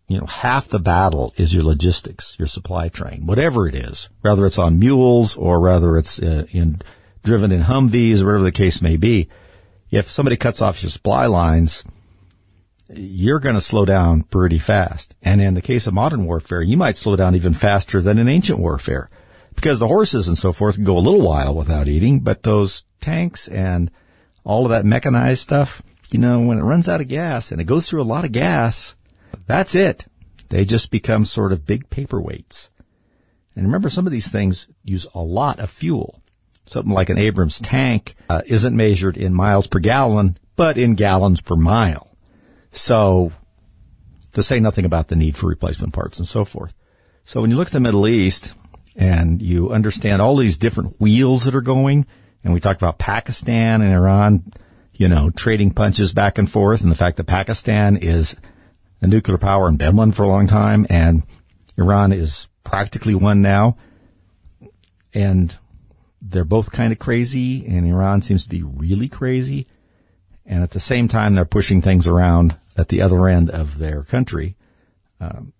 [0.09, 4.47] you know, half the battle is your logistics, your supply train, whatever it is, whether
[4.47, 6.81] it's on mules or whether it's uh, in
[7.23, 9.29] driven in Humvees or whatever the case may be.
[9.91, 11.85] If somebody cuts off your supply lines,
[12.89, 15.15] you're going to slow down pretty fast.
[15.23, 18.29] And in the case of modern warfare, you might slow down even faster than in
[18.29, 19.11] ancient warfare
[19.55, 22.85] because the horses and so forth can go a little while without eating, but those
[23.01, 23.91] tanks and
[24.45, 27.65] all of that mechanized stuff, you know, when it runs out of gas and it
[27.65, 28.97] goes through a lot of gas,
[29.47, 30.07] that's it.
[30.49, 32.71] They just become sort of big paperweights.
[33.55, 36.23] And remember, some of these things use a lot of fuel.
[36.67, 41.41] Something like an Abrams tank uh, isn't measured in miles per gallon, but in gallons
[41.41, 42.09] per mile.
[42.73, 43.33] So,
[44.33, 46.75] to say nothing about the need for replacement parts and so forth.
[47.25, 48.55] So when you look at the Middle East
[48.97, 52.07] and you understand all these different wheels that are going,
[52.45, 54.53] And we talked about Pakistan and Iran,
[54.95, 58.37] you know, trading punches back and forth and the fact that Pakistan is
[59.07, 61.23] nuclear power and been for a long time and
[61.77, 63.77] Iran is practically one now.
[65.15, 65.57] And
[66.21, 69.67] they're both kind of crazy and Iran seems to be really crazy.
[70.45, 74.03] And at the same time, they're pushing things around at the other end of their
[74.03, 74.57] country.
[75.21, 75.53] Um,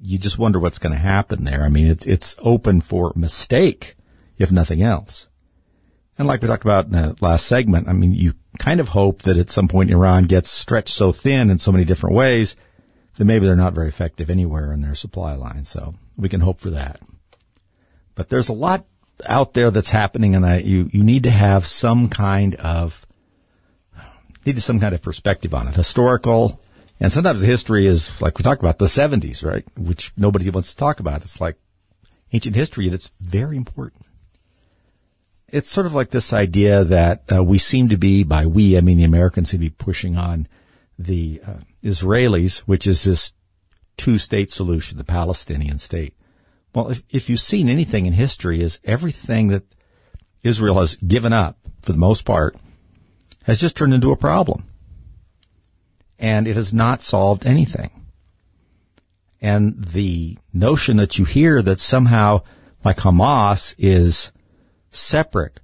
[0.00, 1.62] you just wonder what's going to happen there.
[1.62, 3.96] I mean, it's, it's open for mistake,
[4.38, 5.26] if nothing else.
[6.18, 9.22] And like we talked about in the last segment, I mean, you kind of hope
[9.22, 12.56] that at some point Iran gets stretched so thin in so many different ways
[13.16, 15.64] that maybe they're not very effective anywhere in their supply line.
[15.64, 17.00] So we can hope for that.
[18.14, 18.86] But there's a lot
[19.28, 23.06] out there that's happening and I, you, you need to have some kind of,
[24.44, 25.74] need some kind of perspective on it.
[25.74, 26.60] Historical,
[27.00, 29.64] and sometimes history is like we talked about the 70s, right?
[29.76, 31.22] Which nobody wants to talk about.
[31.22, 31.56] It's like
[32.32, 34.02] ancient history and it's very important.
[35.48, 38.80] It's sort of like this idea that uh, we seem to be, by we, I
[38.80, 40.48] mean the Americans seem to be pushing on
[40.98, 43.32] the uh, Israelis, which is this
[43.96, 46.14] two-state solution, the Palestinian state.
[46.74, 49.64] Well, if, if you've seen anything in history is everything that
[50.42, 52.56] Israel has given up, for the most part,
[53.44, 54.64] has just turned into a problem
[56.18, 57.90] and it has not solved anything.
[59.40, 62.42] And the notion that you hear that somehow,
[62.84, 64.32] like Hamas is
[64.90, 65.60] separate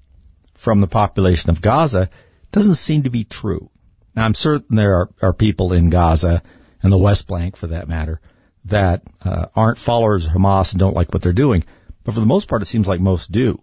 [0.55, 2.11] from the population of Gaza
[2.53, 3.71] doesn't seem to be true.
[4.15, 6.43] Now, I'm certain there are, are people in Gaza
[6.83, 8.21] and the West Bank, for that matter,
[8.65, 11.65] that uh, aren't followers of Hamas and don't like what they're doing.
[12.05, 13.61] But for the most part, it seems like most do.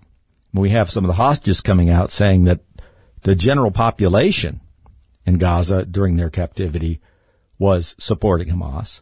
[0.53, 2.61] We have some of the hostages coming out saying that
[3.21, 4.61] the general population
[5.25, 7.01] in Gaza during their captivity
[7.57, 9.01] was supporting Hamas.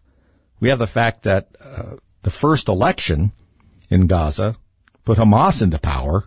[0.59, 3.31] We have the fact that uh, the first election
[3.89, 4.57] in Gaza
[5.05, 6.25] put Hamas into power,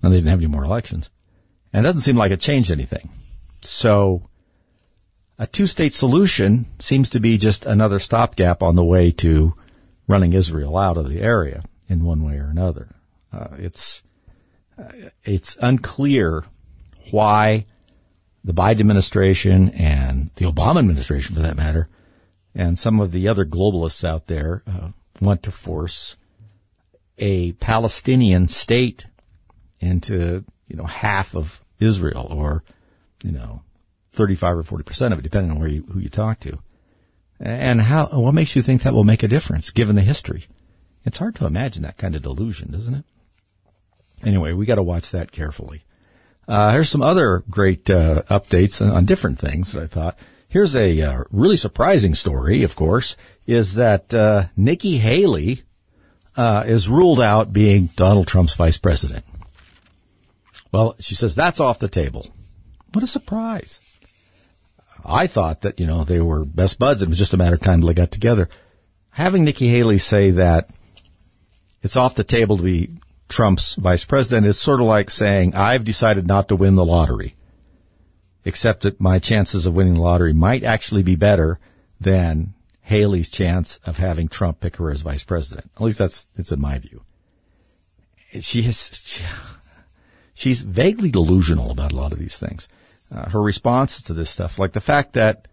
[0.00, 1.10] and they didn't have any more elections.
[1.72, 3.10] And it doesn't seem like it changed anything.
[3.60, 4.30] So
[5.38, 9.54] a two-state solution seems to be just another stopgap on the way to
[10.06, 12.88] running Israel out of the area in one way or another.
[13.32, 14.02] Uh, it's
[14.78, 14.84] uh,
[15.24, 16.44] it's unclear
[17.10, 17.66] why
[18.42, 21.88] the Biden administration and the Obama administration, for that matter,
[22.54, 24.88] and some of the other globalists out there uh,
[25.20, 26.16] want to force
[27.18, 29.06] a Palestinian state
[29.80, 32.64] into, you know, half of Israel or,
[33.22, 33.62] you know,
[34.14, 36.58] 35 or 40% of it, depending on where you, who you talk to.
[37.40, 40.46] And how, what makes you think that will make a difference given the history?
[41.04, 43.04] It's hard to imagine that kind of delusion, isn't it?
[44.24, 45.84] Anyway, we got to watch that carefully.
[46.46, 50.18] Uh, here's some other great uh, updates on, different things that I thought.
[50.48, 55.62] Here's a uh, really surprising story, of course, is that uh, Nikki Haley
[56.36, 59.24] uh, is ruled out being Donald Trump's vice president.
[60.72, 62.26] Well, she says that's off the table.
[62.92, 63.80] What a surprise.
[65.04, 67.02] I thought that, you know, they were best buds.
[67.02, 68.48] It was just a matter of time till they got together.
[69.10, 70.68] Having Nikki Haley say that
[71.82, 72.90] it's off the table to be
[73.28, 77.36] Trump's vice president is sort of like saying, I've decided not to win the lottery,
[78.44, 81.58] except that my chances of winning the lottery might actually be better
[82.00, 85.70] than Haley's chance of having Trump pick her as vice president.
[85.76, 87.02] At least that's, it's in my view.
[88.40, 89.24] She she,
[90.34, 92.68] she's vaguely delusional about a lot of these things.
[93.12, 95.46] Uh, her responses to this stuff, like the fact that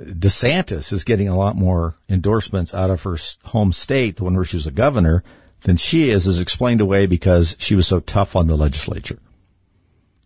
[0.00, 4.44] DeSantis is getting a lot more endorsements out of her home state, the one where
[4.44, 5.24] she was a governor,
[5.62, 9.18] than she is is explained away because she was so tough on the legislature.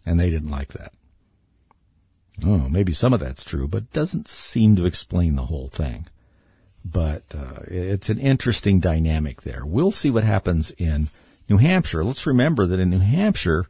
[0.04, 0.92] And they didn't like that.
[2.44, 6.06] Oh, maybe some of that's true, but it doesn't seem to explain the whole thing.
[6.84, 9.64] But uh, it's an interesting dynamic there.
[9.64, 11.08] We'll see what happens in
[11.48, 12.04] New Hampshire.
[12.04, 13.66] Let's remember that in New Hampshire,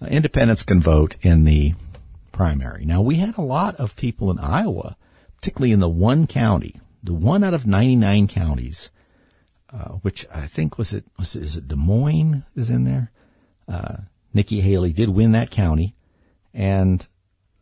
[0.00, 1.74] uh, independents can vote in the
[2.38, 2.84] primary.
[2.84, 4.96] Now, we had a lot of people in Iowa,
[5.36, 8.90] particularly in the one county, the one out of 99 counties
[9.72, 13.10] uh, which I think was it was it, is it Des Moines is in there.
[13.68, 13.98] Uh,
[14.32, 15.94] Nikki Haley did win that county,
[16.54, 17.06] and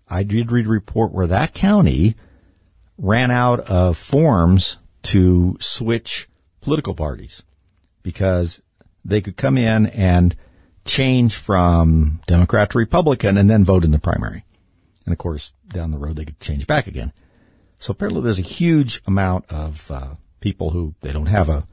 [0.09, 2.15] I did read a report where that county
[2.97, 6.29] ran out of forms to switch
[6.61, 7.43] political parties
[8.03, 8.63] because
[9.05, 10.37] they could come in and
[10.85, 14.45] change from Democrat to Republican and then vote in the primary.
[15.07, 17.13] And of course, down the road they could change back again.
[17.79, 21.67] So apparently there's a huge amount of uh, people who they don't have a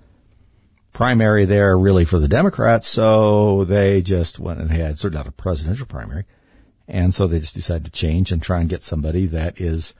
[0.91, 5.31] primary there really for the Democrats, so they just went and had certainly not a
[5.31, 6.25] presidential primary.
[6.87, 9.95] And so they just decided to change and try and get somebody that is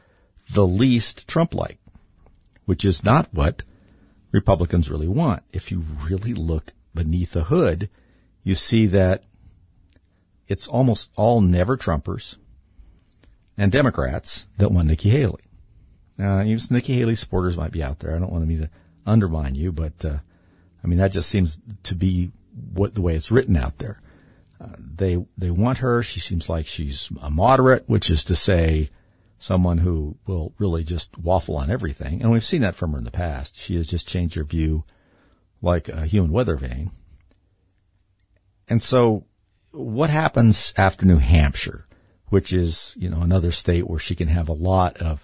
[0.52, 1.80] the least Trump-like,
[2.66, 3.64] which is not what
[4.32, 5.44] Republicans really want.
[5.52, 7.90] If you really look beneath the hood,
[8.44, 9.24] you see that
[10.48, 12.36] it's almost all never Trumpers
[13.58, 15.44] and Democrats that want Nikki Haley.
[16.20, 18.16] Uh, even Nikki Haley supporters might be out there.
[18.16, 18.70] I don't want me to
[19.06, 20.18] undermine you, but uh,
[20.84, 22.32] I mean that just seems to be
[22.74, 24.02] what the way it's written out there.
[24.62, 26.04] Uh, they they want her.
[26.04, 28.90] She seems like she's a moderate, which is to say,
[29.44, 32.22] someone who will really just waffle on everything.
[32.22, 33.60] And we've seen that from her in the past.
[33.60, 34.86] She has just changed her view
[35.62, 36.92] like a human weather vane.
[38.70, 39.26] And so
[39.72, 41.88] what happens after New Hampshire,
[42.34, 45.24] which is, you know, another state where she can have a lot of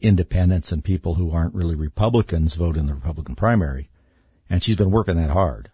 [0.00, 3.88] independents and people who aren't really Republicans vote in the Republican primary.
[4.50, 5.70] And she's been working that hard.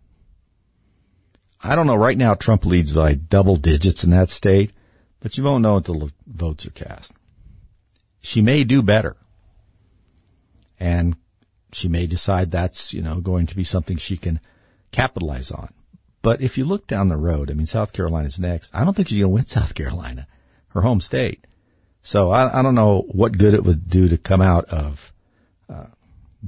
[1.63, 1.97] I don't know.
[1.97, 4.73] Right now, Trump leads by double digits in that state,
[5.21, 7.15] but you won't know until the votes are cast.
[8.21, 9.17] She may do better.
[10.79, 11.17] And
[11.73, 14.39] she may decide that's, you know, going to be something she can
[14.93, 15.73] capitalize on.
[16.21, 18.71] But if you look down the road, I mean, South Carolina's next.
[18.75, 20.27] I don't think she's going to win South Carolina,
[20.79, 21.45] her home state.
[22.03, 25.13] So I, I, don't know what good it would do to come out of
[25.69, 25.87] uh,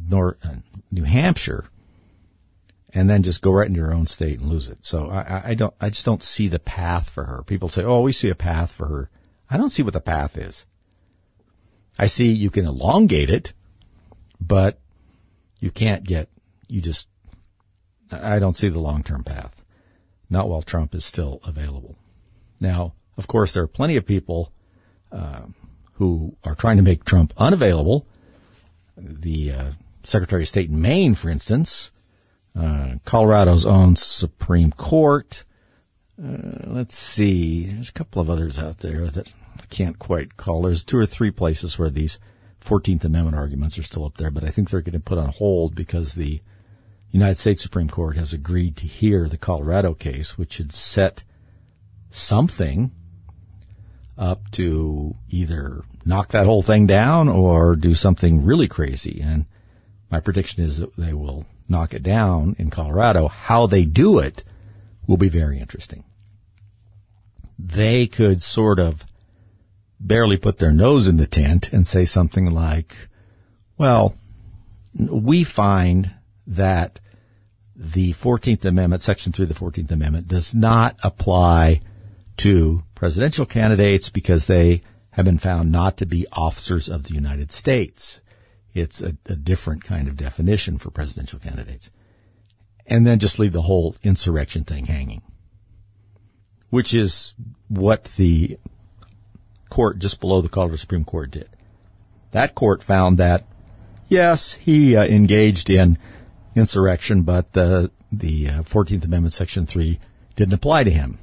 [0.08, 0.54] North, uh,
[0.90, 1.66] New Hampshire
[2.92, 4.78] and then just go right into your own state and lose it.
[4.82, 7.42] So I, I don't, I just don't see the path for her.
[7.42, 9.10] People say, "Oh, we see a path for her."
[9.48, 10.66] I don't see what the path is.
[11.98, 13.52] I see you can elongate it,
[14.40, 14.80] but
[15.58, 16.28] you can't get.
[16.68, 17.08] You just,
[18.10, 19.64] I don't see the long term path.
[20.28, 21.96] Not while Trump is still available.
[22.60, 24.52] Now, of course, there are plenty of people
[25.12, 25.42] uh,
[25.94, 28.06] who are trying to make Trump unavailable.
[28.96, 29.70] The uh,
[30.02, 31.90] Secretary of State in Maine, for instance,
[32.58, 35.44] uh, Colorado's own Supreme Court.
[36.22, 37.66] Uh, let's see.
[37.66, 40.62] There's a couple of others out there that I can't quite call.
[40.62, 42.18] There's two or three places where these
[42.64, 45.74] 14th Amendment arguments are still up there, but I think they're to put on hold
[45.74, 46.40] because the
[47.10, 51.24] United States Supreme Court has agreed to hear the Colorado case, which had set
[52.10, 52.92] something
[54.20, 59.20] up to either knock that whole thing down or do something really crazy.
[59.20, 59.46] And
[60.10, 63.28] my prediction is that they will knock it down in Colorado.
[63.28, 64.44] How they do it
[65.06, 66.04] will be very interesting.
[67.58, 69.06] They could sort of
[69.98, 72.94] barely put their nose in the tent and say something like,
[73.78, 74.14] well,
[74.94, 76.12] we find
[76.46, 77.00] that
[77.74, 81.80] the 14th Amendment, Section 3 of the 14th Amendment, does not apply
[82.38, 84.82] to presidential candidates because they
[85.12, 88.20] have been found not to be officers of the United States.
[88.74, 91.90] It's a, a different kind of definition for presidential candidates.
[92.86, 95.22] And then just leave the whole insurrection thing hanging,
[96.68, 97.32] which is
[97.68, 98.58] what the
[99.70, 101.48] court just below the Colorado Supreme Court did.
[102.32, 103.46] That court found that,
[104.08, 105.96] yes, he uh, engaged in
[106.54, 109.98] insurrection, but the the uh, 14th Amendment, Section 3,
[110.36, 111.18] didn't apply to him.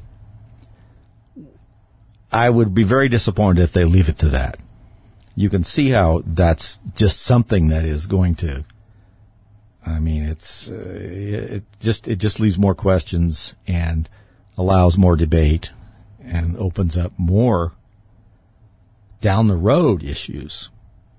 [2.32, 4.60] I would be very disappointed if they leave it to that
[5.38, 8.66] you can see how that's just something that is going to.
[9.86, 14.10] I mean, it's uh, it just it just leaves more questions and
[14.58, 15.72] allows more debate
[16.20, 17.74] and opens up more
[19.22, 20.70] down the road issues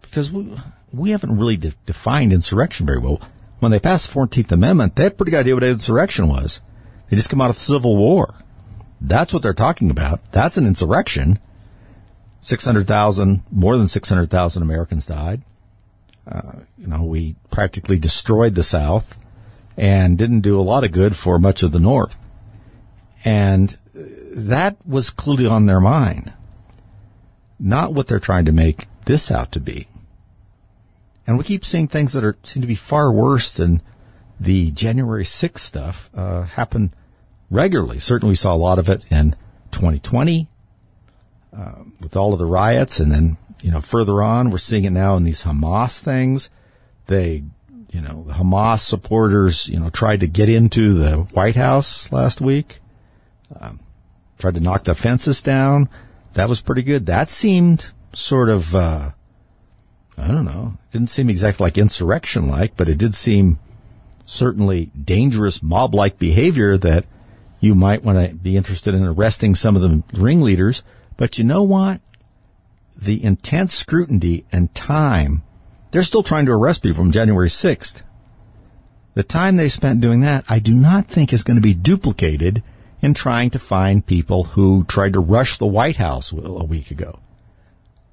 [0.02, 0.52] because we
[0.92, 3.20] we haven't really de- defined insurrection very well.
[3.60, 6.60] When they passed the Fourteenth Amendment, they had a pretty good idea what insurrection was.
[7.08, 8.34] They just come out of the Civil War.
[9.00, 10.20] That's what they're talking about.
[10.32, 11.38] That's an insurrection.
[12.40, 15.42] 600,000, more than 600,000 Americans died.
[16.30, 19.18] Uh, you know, we practically destroyed the South
[19.76, 22.16] and didn't do a lot of good for much of the North.
[23.24, 26.32] And that was clearly on their mind.
[27.58, 29.88] Not what they're trying to make this out to be.
[31.26, 33.82] And we keep seeing things that are seem to be far worse than
[34.40, 36.94] the January 6th stuff uh, happen
[37.50, 37.98] regularly.
[37.98, 39.36] Certainly, we saw a lot of it in
[39.70, 40.48] 2020
[41.56, 44.90] uh, with all of the riots, and then you know further on, we're seeing it
[44.90, 46.50] now in these Hamas things.
[47.06, 47.44] They,
[47.90, 52.40] you know, the Hamas supporters, you know, tried to get into the White House last
[52.40, 52.80] week,
[53.58, 53.80] um,
[54.38, 55.88] tried to knock the fences down.
[56.34, 57.06] That was pretty good.
[57.06, 59.12] That seemed sort of, uh,
[60.18, 63.58] I don't know, didn't seem exactly like insurrection like, but it did seem
[64.26, 67.06] certainly dangerous mob like behavior that
[67.60, 70.82] you might want to be interested in arresting some of the ringleaders.
[71.16, 72.00] But you know what?
[72.96, 75.42] The intense scrutiny and time,
[75.90, 78.02] they're still trying to arrest people from January 6th.
[79.14, 82.62] The time they spent doing that, I do not think is going to be duplicated
[83.00, 87.20] in trying to find people who tried to rush the White House a week ago.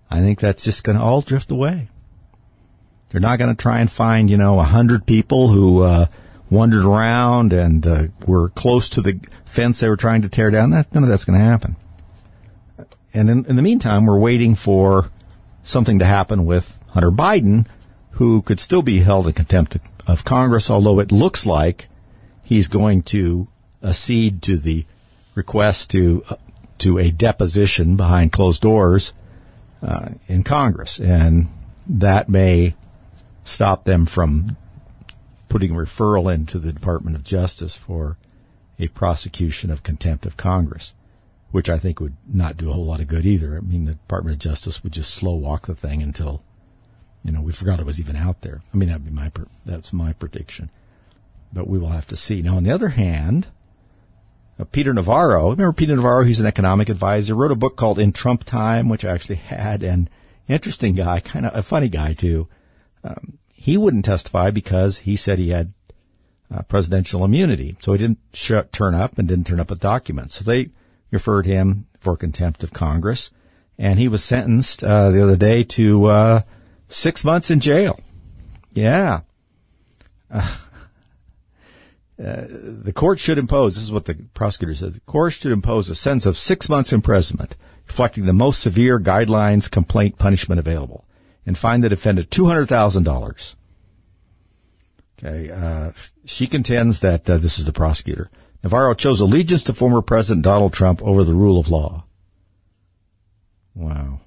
[0.09, 1.89] I think that's just going to all drift away.
[3.09, 6.07] They're not going to try and find, you know, a hundred people who uh,
[6.55, 10.71] wandered around and uh, were close to the fence they were trying to tear down.
[10.71, 11.75] That, none of that's going to happen.
[13.13, 15.09] And in, in the meantime, we're waiting for
[15.63, 17.67] something to happen with Hunter Biden,
[18.11, 19.77] who could still be held in contempt
[20.07, 21.87] of Congress, although it looks like
[22.43, 23.47] he's going to
[23.83, 24.85] accede to the
[25.35, 26.35] request to uh,
[26.77, 29.13] to a deposition behind closed doors
[29.81, 31.47] uh, in Congress, and
[31.87, 32.75] that may
[33.45, 34.57] stop them from
[35.49, 38.17] putting a referral into the Department of Justice for
[38.79, 40.93] a prosecution of contempt of Congress,
[41.51, 43.57] which I think would not do a whole lot of good either.
[43.57, 46.43] I mean, the Department of Justice would just slow walk the thing until,
[47.23, 48.61] you know, we forgot it was even out there.
[48.73, 49.31] I mean, that'd be my
[49.65, 50.69] that's my prediction,
[51.53, 52.41] but we will have to see.
[52.41, 53.47] Now, on the other hand,
[54.59, 56.23] uh, Peter Navarro, remember Peter Navarro?
[56.23, 57.35] He's an economic advisor.
[57.35, 60.09] Wrote a book called In Trump Time, which I actually had, and
[60.47, 62.47] interesting guy, kind of a funny guy too.
[63.03, 65.73] Um, he wouldn't testify because he said he had
[66.53, 67.75] uh, presidential immunity.
[67.79, 70.35] So he didn't sh- turn up and didn't turn up with documents.
[70.35, 70.69] So they
[71.09, 73.31] referred him for contempt of Congress.
[73.75, 76.41] And he was sentenced uh, the other day to uh,
[76.89, 77.99] six months in jail.
[78.71, 79.21] Yeah.
[82.17, 85.89] Uh, the court should impose, this is what the prosecutor said, the court should impose
[85.89, 91.05] a sentence of six months imprisonment, reflecting the most severe guidelines complaint punishment available
[91.45, 93.55] and fine the defendant $200,000.
[95.17, 95.91] Okay, uh,
[96.25, 98.29] she contends that uh, this is the prosecutor.
[98.63, 102.03] Navarro chose allegiance to former President Donald Trump over the rule of law.
[103.75, 104.21] Wow.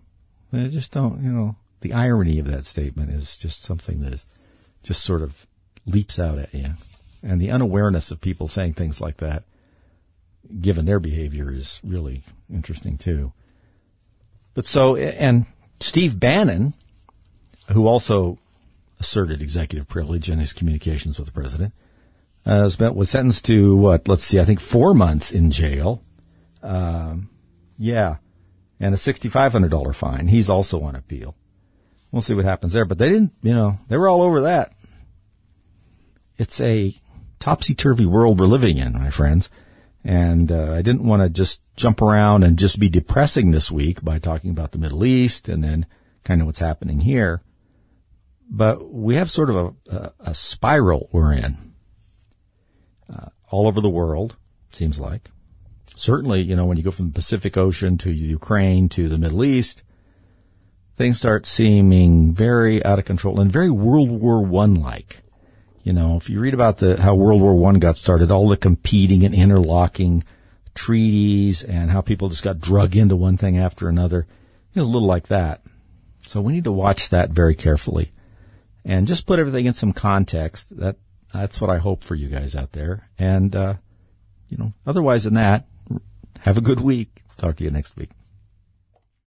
[0.52, 4.26] I just don't, you know, the irony of that statement is just something that is,
[4.82, 5.46] just sort of
[5.86, 6.74] leaps out at you.
[7.22, 9.42] And the unawareness of people saying things like that,
[10.60, 13.32] given their behavior, is really interesting too.
[14.54, 15.46] But so, and
[15.80, 16.74] Steve Bannon,
[17.72, 18.38] who also
[19.00, 21.72] asserted executive privilege in his communications with the president,
[22.46, 24.08] uh, was sentenced to what?
[24.08, 26.02] Let's see, I think four months in jail.
[26.62, 27.30] Um,
[27.78, 28.16] yeah,
[28.80, 30.28] and a sixty-five hundred dollar fine.
[30.28, 31.36] He's also on appeal.
[32.10, 32.84] We'll see what happens there.
[32.84, 34.72] But they didn't, you know, they were all over that.
[36.38, 36.94] It's a
[37.38, 39.50] topsy-turvy world we're living in, my friends.
[40.04, 44.02] And uh, I didn't want to just jump around and just be depressing this week
[44.02, 45.86] by talking about the Middle East and then
[46.24, 47.42] kind of what's happening here
[48.48, 51.74] but we have sort of a, a, a spiral we're in
[53.12, 54.36] uh, all over the world,
[54.70, 55.30] seems like.
[55.94, 59.44] Certainly, you know, when you go from the Pacific Ocean to Ukraine to the Middle
[59.44, 59.82] East,
[60.96, 65.20] things start seeming very out of control and very World War One like.
[65.82, 68.56] You know, if you read about the how World War One got started, all the
[68.56, 70.24] competing and interlocking
[70.74, 74.26] treaties and how people just got drug into one thing after another,
[74.74, 75.62] it was a little like that.
[76.28, 78.12] So we need to watch that very carefully
[78.88, 80.76] and just put everything in some context.
[80.78, 80.96] That
[81.32, 83.08] that's what I hope for you guys out there.
[83.18, 83.74] And uh,
[84.48, 85.66] you know, otherwise than that,
[86.40, 87.22] have a good week.
[87.36, 88.10] Talk to you next week.